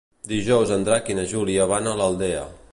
[0.29, 2.47] Dijous en Drac i na Júlia van a l'Aldea.